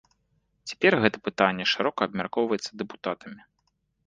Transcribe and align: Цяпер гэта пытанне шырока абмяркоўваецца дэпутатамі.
Цяпер 0.71 0.97
гэта 1.03 1.17
пытанне 1.27 1.67
шырока 1.73 1.99
абмяркоўваецца 2.09 2.71
дэпутатамі. 2.85 3.41